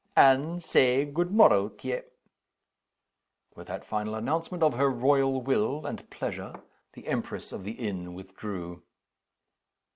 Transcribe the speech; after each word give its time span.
_And, 0.15 0.63
sae, 0.63 1.05
good 1.05 1.29
morrow 1.31 1.69
t' 1.69 1.89
ye." 1.89 2.01
With 3.53 3.67
that 3.67 3.85
final 3.85 4.15
announcement 4.15 4.63
of 4.63 4.73
her 4.73 4.89
royal 4.89 5.43
will 5.43 5.85
and 5.85 6.09
pleasure, 6.09 6.59
the 6.93 7.05
Empress 7.05 7.51
of 7.51 7.63
the 7.63 7.73
Inn 7.73 8.15
withdrew. 8.15 8.81